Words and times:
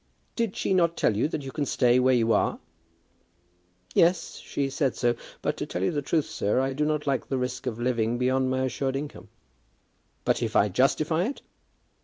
"Did 0.35 0.55
she 0.55 0.73
not 0.73 0.97
tell 0.97 1.15
you 1.15 1.27
that 1.27 1.43
you 1.43 1.51
can 1.51 1.67
stay 1.67 1.99
where 1.99 2.15
you 2.15 2.33
are?" 2.33 2.57
"Yes, 3.93 4.37
she 4.43 4.67
said 4.67 4.95
so. 4.95 5.13
But, 5.43 5.57
to 5.57 5.67
tell 5.67 5.83
you 5.83 5.91
the 5.91 6.01
truth, 6.01 6.25
sir, 6.25 6.59
I 6.59 6.73
do 6.73 6.85
not 6.85 7.05
like 7.05 7.27
the 7.27 7.37
risk 7.37 7.67
of 7.67 7.77
living 7.79 8.17
beyond 8.17 8.49
my 8.49 8.63
assured 8.63 8.95
income." 8.95 9.29
"But 10.25 10.41
if 10.41 10.55
I 10.55 10.69
justify 10.69 11.25
it?" 11.25 11.43